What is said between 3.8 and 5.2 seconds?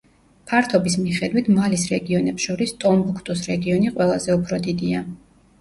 ყველაზე უფრო დიდია.